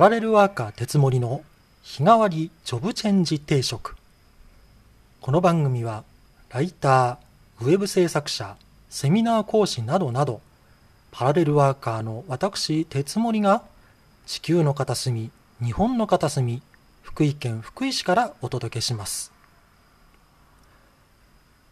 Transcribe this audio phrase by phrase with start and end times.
[0.00, 1.42] パラレルワーカー鉄森の
[1.82, 3.96] 日替わりジョブチェンジ定食。
[5.20, 6.04] この番組は
[6.48, 8.56] ライター、ウェブ制作者、
[8.88, 10.40] セミナー講師などなど
[11.10, 13.62] パラレルワーカーの私鉄森が
[14.24, 15.30] 地球の片隅、
[15.62, 16.62] 日本の片隅、
[17.02, 19.30] 福井県福井市からお届けします。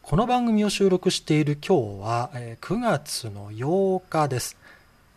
[0.03, 4.58] この番組を収録している今日は9月の8日です。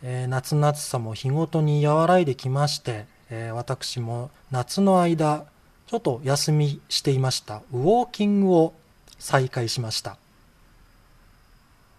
[0.04, 5.46] えー、夏の暑さも日ごとに和らいできまして、えー、私も夏の間
[5.88, 7.62] ちょっと休みしていました。
[7.72, 8.74] ウォーキングを
[9.20, 10.18] 再開しました。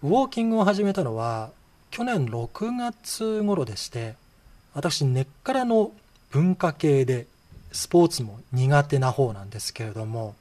[0.02, 1.51] ウォーキングを始めたのは
[1.92, 4.16] 去年6月頃でして
[4.75, 5.92] 私根っからの
[6.30, 7.27] 文化系で
[7.70, 10.34] スポーツも苦手な方なんですけれども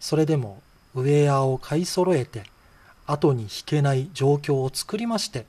[0.00, 0.60] それでも
[0.94, 2.42] ウェアを買い揃えて
[3.06, 5.46] 後に引けない状況を作りまして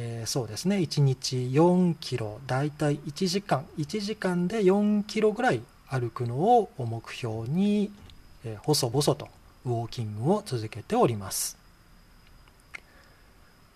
[0.00, 0.76] えー、そうですね。
[0.76, 7.90] 1日4キロだいたい1時間1時間で4キロぐらい歩くのを目標に、
[8.44, 9.28] えー、細々と
[9.66, 11.58] ウォーキングを続けております。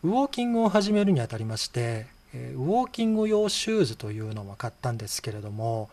[0.05, 5.91] ウォーキングを始めるにあたりまして、えー、ウォーキング用シューズというのも買ったんですけれども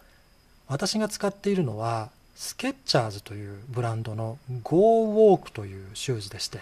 [0.68, 6.60] 私が使っているのはスケッチャーズというブランドの Go Walk というシューズでして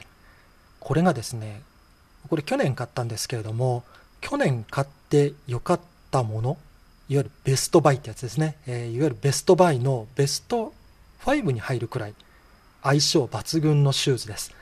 [0.80, 1.62] これがですね
[2.28, 3.83] これ去年買ったんですけれども、
[4.22, 5.80] 去年買って良かっ
[6.11, 6.58] たもの、
[7.09, 8.58] いわゆるベストバイってやつですね。
[8.67, 10.73] えー、いわゆるベストバイのベスト
[11.22, 12.14] 5に入るくらい
[12.84, 14.53] 相性抜群のシューズです。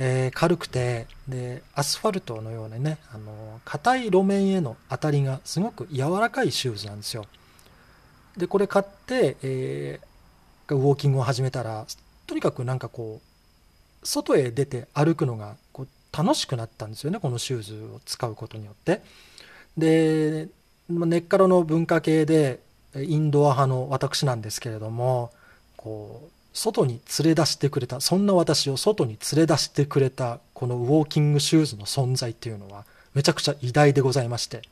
[0.00, 7.26] えー、軽くて、で、アスファルトのようなね、あの、硬い路面への当たりがすごく柔らかいシューズなんですよ。
[8.36, 11.84] で、これ買って、えー、ウォーキングを始めたら、
[12.26, 19.02] とにかくなんかこう、外へ出て歩くのがこう楽しくなったんですよねこのシューズを使うことによって。
[19.76, 20.48] で
[20.88, 22.60] 根っからの文化系で
[22.96, 25.30] インドア派の私なんですけれども
[25.76, 34.62] こう外に連れ出してくれたそんな私を外に連れ出してくれたこのウォーキングシューズの存在っていうのはめちゃくちゃ偉大でございまして。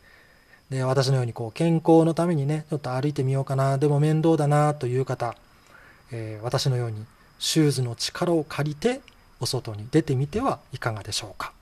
[0.70, 5.36] で私のようにこう健康のためにねちょっと歩いてみようかなでも面倒だなという方、
[6.10, 7.04] えー、私のように
[7.38, 9.00] シューズの力を借りて
[9.40, 11.52] お外に出てみてはいかがでしょうか。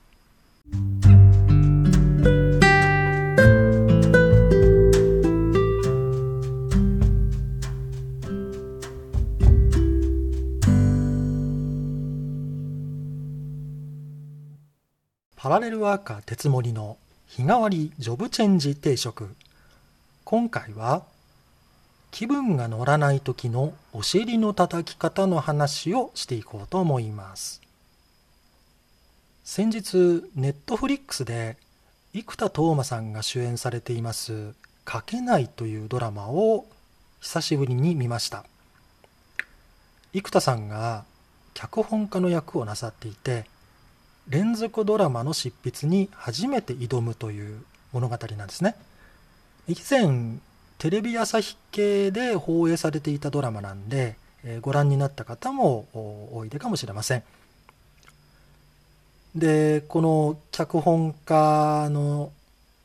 [15.45, 16.97] パラレルワーカー鉄森の
[17.27, 19.29] 日替わりジョブチェンジ定食
[20.23, 21.03] 今回は
[22.09, 27.61] 気分が乗らない時のお尻の叩き方の話をしていこうと思います
[29.47, 31.57] 先日ネットフリックスで
[32.13, 34.55] 生田斗真さんが主演されています
[34.91, 36.65] 「書けない」というドラマを
[37.21, 38.43] 久しぶりに見ました。
[40.13, 41.05] 生田さんが
[41.53, 43.45] 脚本家の役をなさっていて
[44.27, 47.63] 連続ドラマの執筆に初めて挑むという
[47.93, 48.75] 物語なんですね。
[49.67, 50.39] 以前
[50.79, 54.17] テレビ朝日系で放映されていたドラマなんで
[54.61, 55.85] ご覧になった方も
[56.33, 57.23] 多いでかもしれません。
[59.35, 62.31] でこの脚本家の、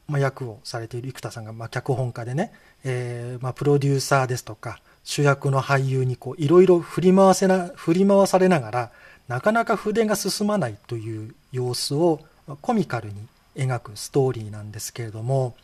[0.09, 2.53] まあ、役をされている生田さんが、まあ、脚本家でね、
[2.85, 8.91] えーまあ、プロデューサーですとか主役の俳優にいろいろ振り回せな振り回されながら
[9.29, 12.21] なかなか筆が進まないという様子を
[12.61, 13.15] コミカルに
[13.57, 15.55] 描くストーリーなんですけれども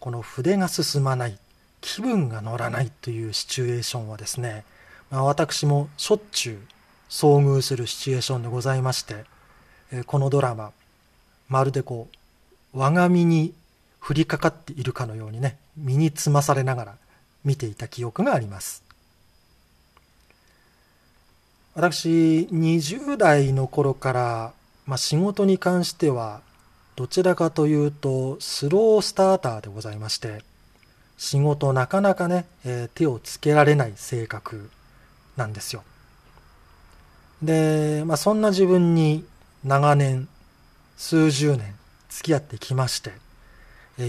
[0.00, 1.38] この筆が進まない
[1.82, 4.64] 気分が乗らないというシチュエーションはですね、
[5.10, 6.58] まあ、私もしょっちゅう
[7.10, 9.24] 遭遇するシチュエーションでございまして
[10.06, 10.72] このドラマ
[11.48, 12.08] まるでこ
[12.74, 13.54] う我が身に
[14.00, 16.96] 降りかかっているかのようにね身につまされながら
[17.44, 18.82] 見ていた記憶があります。
[21.74, 24.52] 私20代の頃から、
[24.86, 26.40] まあ、仕事に関しては
[26.96, 30.42] どちらかというとスロースターターでございまして
[31.18, 34.70] 仕事なかなかね、え、手をつけられない性格
[35.36, 35.82] なんですよ。
[37.42, 39.24] で、まあ、そんな自分に
[39.66, 40.28] 長年
[40.96, 41.74] 数十年
[42.08, 43.10] 付き合ってきまして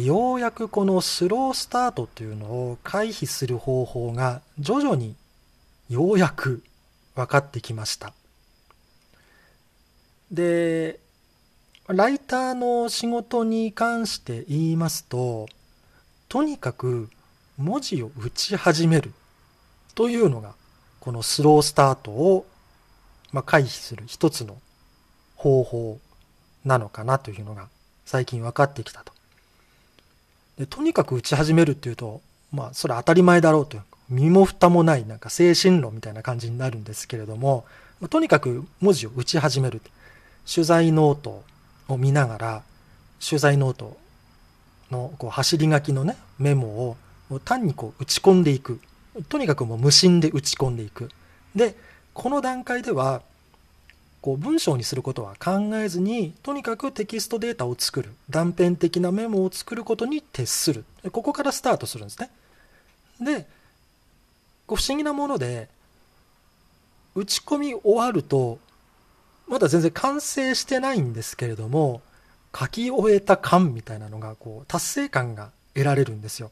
[0.03, 5.15] ようやくこのスロースタートというのを回避する方法が徐々に
[5.89, 6.61] ようやく
[7.15, 8.13] 分かってきました。
[10.29, 10.99] で
[11.87, 15.47] ライターの仕事に関して言いますと
[16.29, 17.09] とにかく
[17.57, 19.11] 文字を打ち始める
[19.95, 20.53] というのが
[20.99, 22.45] このスロースタートを
[23.31, 24.57] ま回避する一つの
[25.37, 25.99] 方法
[26.65, 27.69] なのかなというのが
[28.05, 29.13] 最近分かってきたと。
[30.57, 37.65] でとにかく打ち始めるっていうとまあそれ当たり前だろうという身も蓋もないなんか精神論みたいな感じになるんですけれども、
[37.99, 39.81] ま、とにかく文字を打ち始める
[40.51, 41.43] 取材ノート
[41.87, 42.63] を見ながら
[43.23, 43.97] 取材ノート
[44.89, 46.95] のこう走り書きのねメモ
[47.29, 48.79] を単にこう打ち込んでいく。
[49.29, 51.09] とにかくもう無心で打ち込んでいく。
[51.55, 51.75] で
[52.13, 53.21] この段階では
[54.27, 58.09] こう文章にすることは考えずにとにかくテキストデータを作る。
[58.29, 60.83] 断片的なメモを作ることに徹する。
[61.13, 62.29] ここからスタートするんですね。
[63.21, 63.47] で
[64.67, 65.69] 不思議なもので
[67.15, 68.59] 打ち込み終わると
[69.47, 72.01] まだ全然完成してないんですけれども
[72.53, 76.51] 書き終えた感みたいなのがこう達成感が得られるんですよ。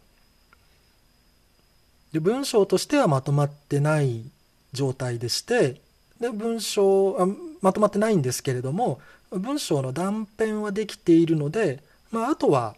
[2.14, 4.24] で文章としてはまとまってない
[4.72, 5.82] 状態でして
[6.22, 7.18] で文章
[7.62, 9.00] まとまってないんですけれども
[9.32, 11.82] 文章の断片はできているので、
[12.12, 12.76] まあ、あとは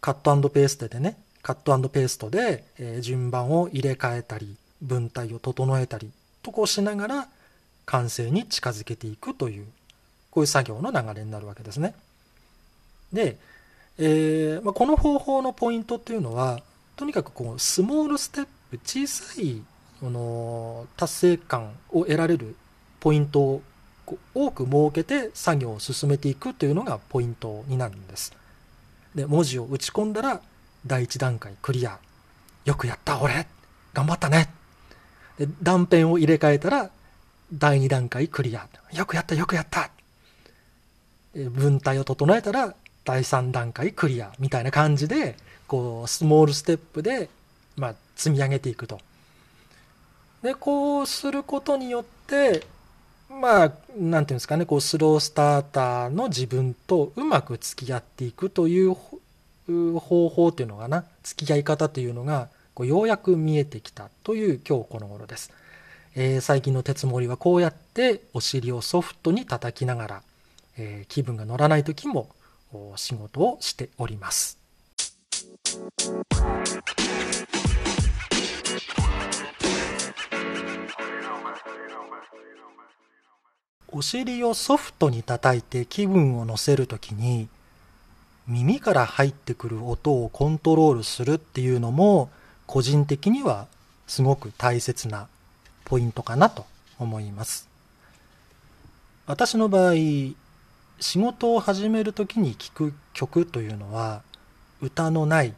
[0.00, 6.10] カットペーストでねカットペーストで、え順番を入れ替えたり文体を整えたり
[6.42, 7.28] とこうしながら
[7.84, 9.66] 完成に近づけていくという
[10.30, 11.94] こういう作業の流れになるわけですね。
[13.12, 13.38] で、
[13.98, 16.60] えー、まあ、この方法のポイントっていうのは
[16.96, 19.62] とにかくこうスモールステップ小さい
[20.00, 22.56] この達成感を得られる
[23.00, 23.62] ポイントを
[24.34, 28.32] 多く設けて作業を進めていくというのがポイントになるんです。
[29.14, 30.40] で文字を打ち込んだら
[30.86, 31.98] 第1段階クリア。
[32.64, 33.46] よくやった俺。
[33.94, 34.52] 頑張ったね。
[35.38, 36.90] で断片を入れ替えたら
[37.52, 38.68] 第2段階クリア。
[38.92, 39.90] よくやったよくやった。
[41.34, 42.74] 文体を整えたら
[43.04, 44.32] 第3段階クリア。
[44.38, 45.36] みたいな感じで
[45.66, 47.28] こうスモールステップで、
[47.76, 49.00] まあ、積み上げていくと。
[50.42, 52.66] でこうすることによって
[53.28, 58.94] まあ何ていうんですかねこうスロースターターの自分とうまく付き合っていくという
[59.98, 65.52] 方法というのかな付き合い方というのがこうようやく見えてきたという今日この頃です。
[66.18, 70.22] えー、最近の鉄森はこうやってお尻をソフトに叩きながら、
[70.78, 72.30] えー、気分が乗らない時も
[72.96, 74.58] 仕事をしております。
[83.96, 87.48] お尻をソフトに叩いて気分を乗せるときに
[88.46, 92.28] 耳から入ってくる音をコントロールするっていうのも
[92.66, 93.66] 個人的には
[94.06, 95.28] すごく大切な
[95.86, 96.66] ポイントかなと
[96.98, 97.70] 思います。
[99.26, 100.36] 私の場合仕
[101.18, 104.20] 事を始める時に聴く曲というのは
[104.82, 105.54] 歌のない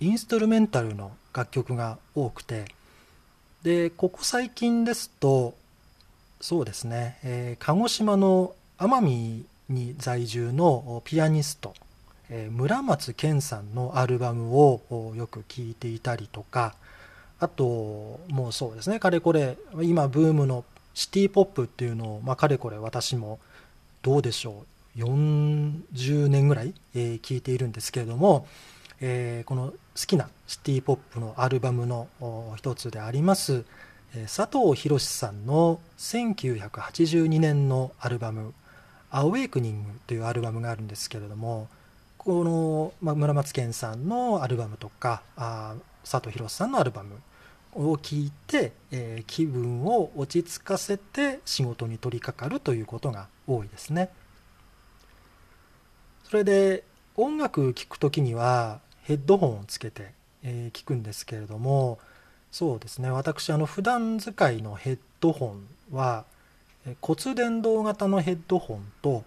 [0.00, 2.64] インストゥルメンタルの楽曲が多くて
[3.62, 5.52] でここ最近ですと
[6.44, 11.72] そうですね、えー、鹿児島の奄美に在住のピアニスト、
[12.28, 16.74] えー、村松健さんのアルバムをよく聴いていたりとか
[17.40, 19.00] あともうそうですね。
[19.00, 23.38] かれこれ今ブームのシティポップっていうのを、まあ、かれこれ私も
[24.02, 24.64] どうでしょ
[24.98, 24.98] う。
[24.98, 28.46] 40年ぐらい、えー、聞いているんですけれども、
[29.00, 32.06] えー、この好きなシティポップのアルバムの
[32.56, 33.64] 一つであります、
[34.22, 38.54] 佐藤博さんの1982年のアルバム
[39.10, 41.68] 「アウェイクニング」というアルバムがあるんですけれども
[42.16, 45.74] この、ま、村松健さんのアルバムとかあ
[46.08, 47.16] 佐藤博さんのアルバム
[47.74, 54.10] を聞いて、え、気分を落ち着かせて仕事に取り掛かるということが多いですね。
[56.22, 56.84] それで
[57.16, 60.12] 音楽聴く時にはヘッドホンをつけて、
[60.44, 61.98] えー、聞くんですけれども
[62.54, 63.10] そうですね。
[63.10, 66.24] 私あの普段使いのヘッドホンは
[67.00, 69.24] 骨伝導型のヘッドホンと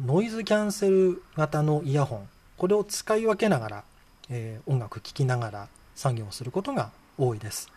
[0.00, 3.84] ノイズキャンセル型のイヤホンこれを使い分けながら、
[4.30, 7.68] えー、音楽聴きながら作業することが多いです。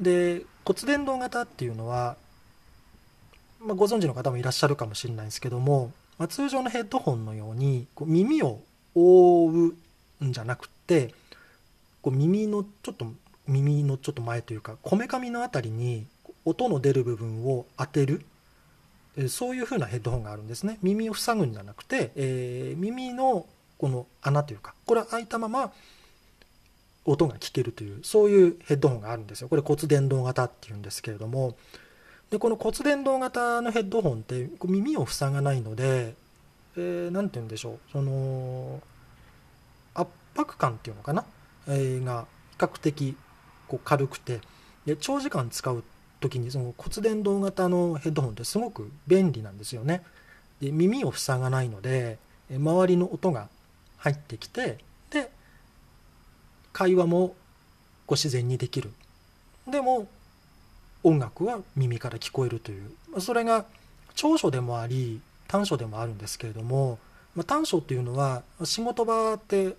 [0.00, 2.16] で骨伝導型っていうのは、
[3.60, 8.60] まあ、ご存知の方もいらっしゃるかもしれないですけどもまあ、通常のヘッドホンのようにこう耳を
[8.94, 11.14] 覆うんじゃなくて
[12.02, 13.06] こう耳のちょっと
[13.50, 16.06] 耳のちょっと前というかこめかみの辺りに
[16.44, 18.24] 音の出る部分を当てる。
[19.28, 20.78] そういう風なヘッドホンがあるんですね。
[20.82, 23.44] 耳を塞ぐんじゃなくて、えー、耳の
[23.76, 25.72] この穴というかこれは開いたまま
[27.04, 29.48] 音が聞けるというそういうヘッドホンがあるんですよ。
[29.48, 31.56] これ骨伝導型っていうんですけれども。
[32.30, 36.14] でこの骨伝導型のヘッドホンって耳を塞がないので
[36.76, 37.78] 何、えー、て言うんでしょう。
[37.90, 38.80] その
[39.94, 41.24] 圧迫感っていうのかな、
[41.66, 43.16] えー、が比較的
[43.70, 44.40] こう軽くて。
[44.86, 45.84] で長時間使う
[46.20, 50.02] 時にその骨伝導型のヘッドホンってすごく便利なんですよね。
[50.60, 52.18] で耳を塞がないので
[52.50, 53.48] 周りの音が
[53.98, 54.78] 入ってきて
[55.10, 55.30] で
[56.72, 57.34] 会話も
[58.06, 58.90] こ自然にできる。
[59.70, 60.08] でも
[61.02, 63.20] 音楽は耳から聞こえるという。
[63.20, 63.64] それが
[64.14, 66.98] 長所でもあり短所でもあるんですけれども、
[67.34, 69.76] まあ、短所っていうのは仕事場って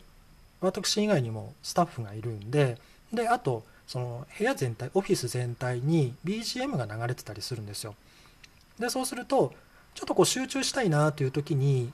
[0.60, 2.78] 私以外にもスタッフがいるんで
[3.14, 7.94] であとその部屋全体オフィス全体に BGM が流れてたりするんですよ。
[8.80, 9.54] でそうすると
[9.96, 11.92] ちょっとこう集中したいなという時に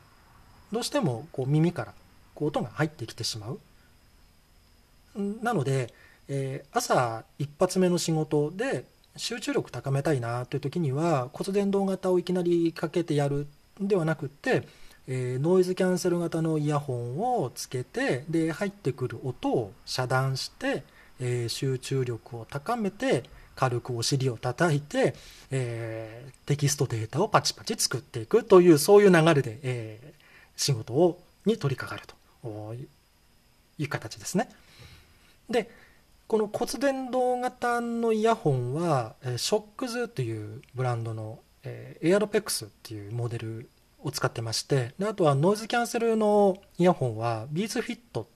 [0.71, 1.93] どうしてもこう耳から
[2.35, 3.59] こう音が入ってきてしまう。
[5.41, 5.91] なので、
[6.27, 8.85] えー、朝一発目の仕事で
[9.15, 13.47] 集中力高めたいなという時には骨伝導型をいきなりかけてやる
[13.81, 14.67] んではなくって、
[15.07, 20.83] えー、ノイズキャンセル型のイヤホンをつけてで入ってくる音を遮断して、
[21.19, 23.23] えー、集中力を高めて
[23.55, 25.15] 軽くお尻を叩いて、
[25.51, 30.13] えー、テキストデータをパチパチ作っていくというそういう流れで、え
[30.55, 32.07] 仕事をに取り掛かる
[32.43, 32.75] と
[33.77, 34.49] いう形ですね。
[35.49, 35.69] で
[36.27, 43.69] この骨伝導型のイヤホンはショックズというブランドのえー、エアロペックスっていうモデル
[44.01, 48.27] を使ってましてであとはノイズキャンセルのイヤホンはビーズフィット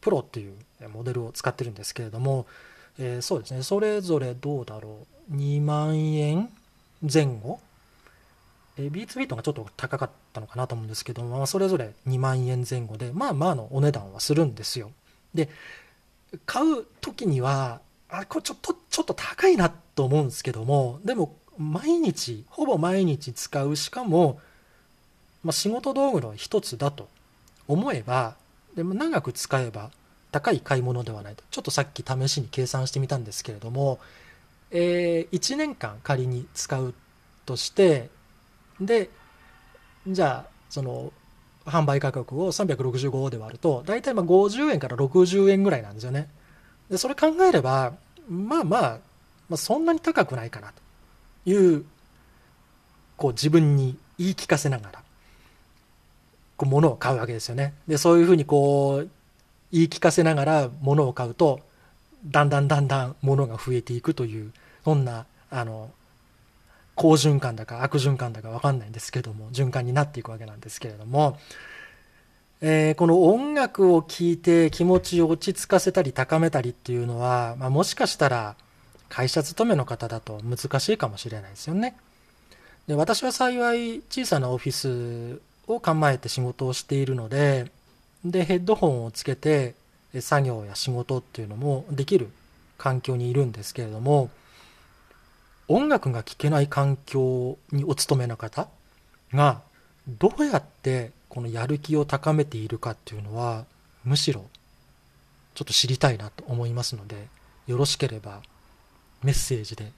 [0.00, 0.54] プロっていう
[0.88, 2.46] モデルを使ってるんですけれども、
[2.98, 3.62] えー、そうですね。
[3.62, 5.36] それぞれどうだろう。
[5.36, 6.50] 2万円
[7.02, 7.60] 前後？
[8.76, 14.90] えビーツフィットがちょっと高かったのかなと思うんですけども、まあ、それぞれ2万円前後でまあまあのお値段はするんですよ。
[15.32, 15.48] で
[16.46, 24.40] 買う時にはあこれちょっとちょっと高いなと思うんですけどもでも毎日ほぼ毎日使うしかも、
[25.44, 27.08] まあ、仕事道具の一つだと
[27.68, 28.34] 思えば
[28.74, 29.90] でも長く使えば
[30.34, 34.00] 高い買い物ではないとちょっとさっき試しに計算してみたんですけれども、
[34.72, 36.92] えー、1年間仮に使う
[37.46, 38.10] として
[38.80, 39.10] で
[40.08, 41.12] じゃあその
[41.66, 46.28] 販売価格を365で割ると大体まあ50円から60円ぐらいなんですよね
[46.90, 47.92] でそれ考えれば
[48.28, 48.98] まあまあ、
[49.48, 50.72] まあ、そんなに高くないかな
[51.44, 51.84] という
[53.16, 55.02] こう自分に言い聞かせながら
[56.56, 57.74] こう物を買うわけですよね。
[57.86, 59.08] でそういうふうにこう
[59.74, 61.60] 言い聞かせながら物を買うと
[62.24, 64.52] だんだんだんだん物が増えていくという
[64.84, 65.90] そんなあの
[66.94, 71.38] 好循環だか悪循環だか分かんないんですけども循環になっていくわけなんですけれども、
[72.60, 78.54] えー、この音楽を聴いて気持ちを落ち着かせたり高めたりっていうのは、まあ、もしかしたら
[79.08, 81.96] 会社勤めの方だと難しいかもしれないですよね。
[82.86, 87.72] で私は幸い小さなオフィスを構えて仕事をしているので
[88.24, 89.74] でヘッドホンをつけて
[90.20, 92.28] 作業や仕事っていうのもできる
[92.78, 94.30] 環境にいるんですけれども
[95.68, 98.68] 音楽が聴けない環境にお勤めの方
[99.32, 99.62] が
[100.06, 103.64] どうやってこのやる気を高めているかっていうのは
[104.04, 104.44] むしろ
[105.54, 107.28] ちょっと知りたいなと思いますので
[107.66, 108.42] よろしければ
[109.24, 109.90] メッセージで、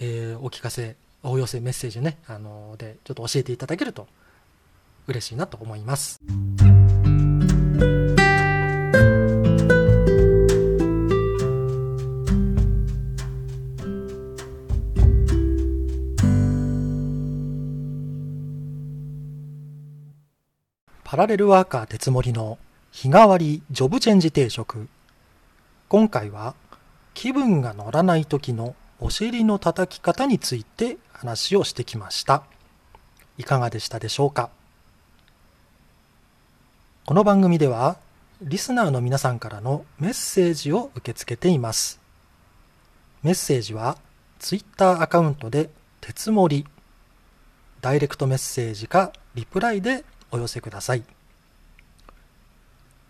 [0.00, 4.08] えー、お聞かせ、お寄せメッセージね、あのー、で、ちょっと教えていただけると
[5.06, 6.20] 嬉しいなと思います。
[21.08, 22.58] パラレルワーカー鉄森の
[22.90, 24.88] 日替わりジョブチェンジ定食。
[25.88, 26.56] 今回は
[27.14, 32.42] 気分が乗らない時のお尻の叩き方について話をしてきました。
[33.38, 34.50] いかがでしたでしょうか？
[37.04, 37.98] この番組では
[38.42, 42.00] リスナーの皆さんからのメッセージを受け付けています。
[43.22, 43.96] メッセージは
[44.40, 45.70] Twitter アカウントで
[46.00, 46.66] 鉄森
[47.80, 51.02] ダイレクトメッセージかリプライでお寄せください。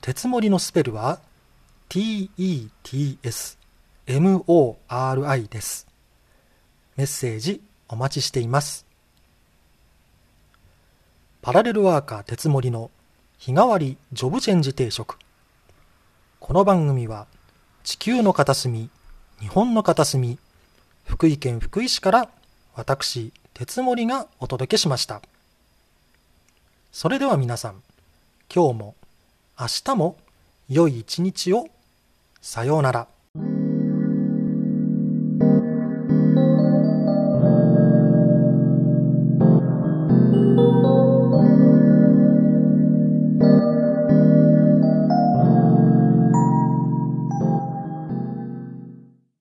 [0.00, 1.20] 鉄森のスペルは
[1.88, 3.56] TETS
[4.06, 5.86] MORI です。
[6.96, 8.86] メッセージお待ちしています。
[11.42, 12.90] パラレルワーカー鉄森の
[13.38, 15.18] 日替わりジョブチェンジ定食。
[16.40, 17.26] この番組は
[17.84, 18.90] 地球の片隅、
[19.40, 20.38] 日本の片隅、
[21.04, 22.28] 福井県福井市から
[22.74, 25.22] 私、鉄森がお届けしました。
[26.98, 27.82] それでは皆さん、
[28.50, 28.94] 今日も
[29.60, 30.16] 明日も
[30.70, 31.68] 良い一日を
[32.40, 33.06] さようなら。